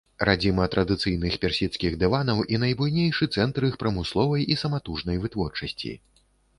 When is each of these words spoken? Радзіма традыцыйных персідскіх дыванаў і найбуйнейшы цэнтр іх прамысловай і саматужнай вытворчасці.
Радзіма 0.27 0.63
традыцыйных 0.75 1.37
персідскіх 1.43 1.99
дыванаў 2.05 2.41
і 2.55 2.61
найбуйнейшы 2.65 3.31
цэнтр 3.39 3.71
іх 3.71 3.79
прамысловай 3.87 4.51
і 4.53 4.63
саматужнай 4.67 5.17
вытворчасці. 5.25 5.99